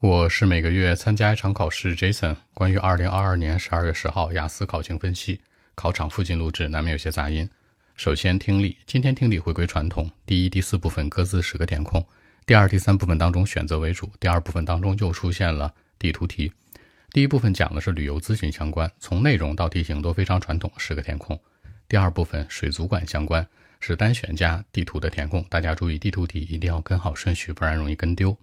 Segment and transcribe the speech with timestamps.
[0.00, 2.34] 我是每个月参加一场考试，Jason。
[2.54, 5.42] 关于二零二二年十二月十号雅思考情分析，
[5.74, 7.46] 考场附近录制难免有些杂音。
[7.96, 12.02] 首先听力，今天听力回归传统，第一、第四部分各自十个填空，
[12.46, 16.50] 第二、第三部分当中选择为主，第二部分当中又出现了地图题。
[17.12, 21.38] 第一部分讲的是旅游咨询相关，从内容到题型都非常传统，十个填空。
[21.86, 23.46] 第二部分水族馆相关，
[23.80, 28.34] 是单选加地图的填空，大家注意地图题一定要跟好顺序，不然容易跟丢。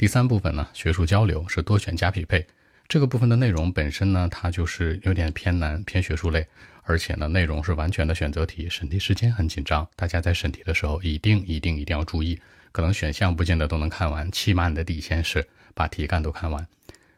[0.00, 2.46] 第三部分呢，学术交流是多选加匹配。
[2.88, 6.46] 这个部分的内容本身呢，它就是有点偏难、偏学术类，
[6.84, 9.86] 而且呢，内容是完全的选择题，审题时间很紧张。
[9.96, 12.40] 大家在审题的时候，一定、一定、一定要注意，
[12.72, 16.66] 可能选项不见得都能看完，起码你的底线是把题干都看完。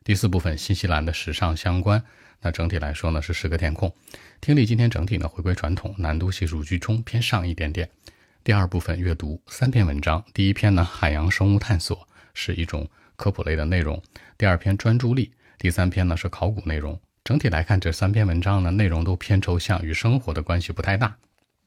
[0.03, 2.03] 第四部分，新西兰的时尚相关，
[2.41, 3.95] 那整体来说呢，是十个填空。
[4.41, 7.89] 听力今天整体呢回归传统，难度系数居中，偏上一点点。
[8.43, 12.09] 第二部分阅读三篇文章，第一篇呢，海洋生物探索。
[12.35, 14.03] 是一种科普类的内容。
[14.37, 16.99] 第二篇专注力，第三篇呢是考古内容。
[17.25, 21.17] 整体来看，这三篇文章呢内容都偏抽象，与生活的关系不太大。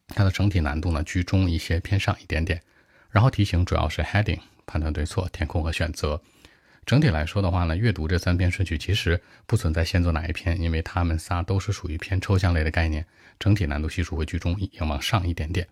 [0.10, 2.62] 它的整体难度呢居中一些，偏上一点点。
[3.10, 6.22] 然后题型主要是 heading 判断对错、填空和选择。
[6.86, 13.06] 整体来说的话呢，阅读这三篇顺序其实不存在先做哪一篇，因为它们仨都是属于偏抽象类的概念，
[13.40, 15.68] 整体难度系数会居中，也往上一点点。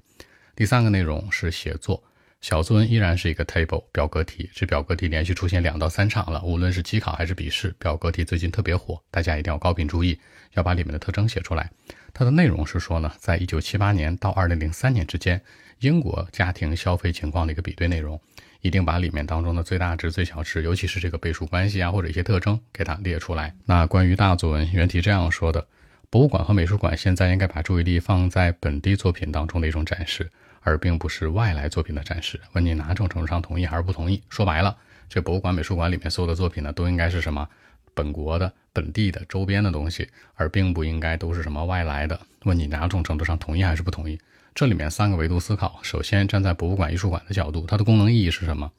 [0.55, 2.01] 第三个内容是写作。
[2.43, 6.43] 小作文依然是一个 table 表格题，这表格题连续出现两到三场了。
[6.43, 10.19] 无论是机考还是笔试，表格题最近特别火，大家一定要高频注意，
[10.51, 11.71] 要把里面的特征写出来。
[12.13, 15.41] 它的内容是说呢，在一九七八年到二零零三年之间，
[15.79, 18.19] 英国家庭消费情况的一个比对内容，
[18.59, 23.55] 一定把里面当中的最大值、最小值，尤其是这个倍数关系啊，或者一些特征给它列出来。
[23.63, 25.65] 那关于大作文，原题这样说的：
[26.09, 30.29] 博物馆和美术馆现在应该把注意力放在本地作品当中的一种展示。
[30.63, 32.39] 而并不是外来作品的展示。
[32.53, 34.21] 问你哪种程度上同意还是不同意？
[34.29, 34.75] 说白了，
[35.07, 37.47] 这博物馆、美术馆里面所有的作品呢，都应该是什么？
[37.93, 42.19] 本国的、本地的、周边的东西，而并不应该都是什么外来的。
[42.45, 44.19] 问你哪种程度上同意还是不同意？
[44.55, 45.79] 这里面三个维度思考。
[45.83, 48.71] 首先，站在博物馆、艺术馆的角度，它的功能意义是什么？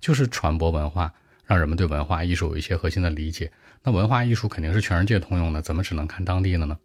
[0.00, 1.12] 就是传播文化，
[1.44, 3.52] 让人们对文化艺术有一些核心的理解。
[3.84, 6.76] 那文化艺术肯定是全世界通用的，怎么只能看当地的呢？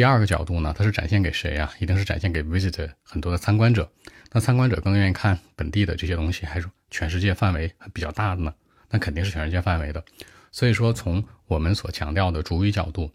[0.00, 1.70] 第二个角度呢，它是展现给谁呀？
[1.78, 3.86] 一定是展现给 visit 很多的参观者。
[4.32, 8.54] 那参观者更愿意看本地的这些东西，还是全世界范围比较大的呢？
[8.88, 10.02] 那肯定是全世界范围的。
[10.50, 13.12] 所以说，从我们所强调的主语角度，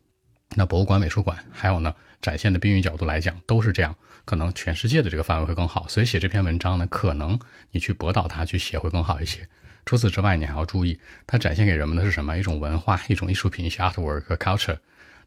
[0.55, 3.95] 那博物馆、美术馆，还有呢展现的宾语角度来讲，都是这样。
[4.23, 5.87] 可能全世界的这个范围会更好。
[5.87, 7.39] 所以写这篇文章呢，可能
[7.71, 9.49] 你去驳倒它去写会更好一些。
[9.87, 12.37] 除此之外，你还要注意，它展现给人们的是什么？
[12.37, 14.77] 一种文化，一种艺术品，一些 artwork 和 culture。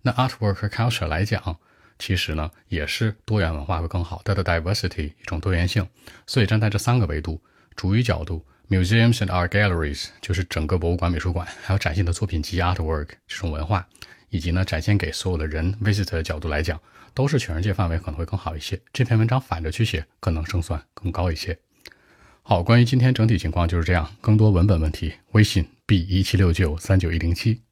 [0.03, 1.59] 那 artwork 和 culture 来讲，
[1.99, 5.87] 其实呢也是多元文化会更好，它的 diversity 一种多元性。
[6.27, 7.41] 所以站在这三个维度，
[7.75, 13.87] 主语角度，museums and art galleries 就是整个博物馆、美术馆，还有展现的作品集 artwork 这种文化，
[14.31, 16.81] 以及呢展现给所有的人 visitor 的角度来讲，
[17.15, 18.81] 都是全世界范围可能会更好一些。
[18.93, 21.59] 这篇文章反着去写，可能胜算更高一些。
[22.43, 24.15] 好，关于今天整体情况就是这样。
[24.21, 27.68] 更多文本问题，微信 b 一七六九三九一零七。